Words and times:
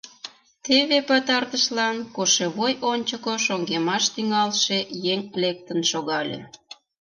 Теве, 0.65 0.99
пытартышлан, 1.07 1.97
кошевой 2.15 2.73
ончыко 2.91 3.33
шоҥгемаш 3.45 4.03
тӱҥалше 4.13 4.77
еҥ 5.13 5.19
лектын 5.43 5.79
шогале. 5.91 6.39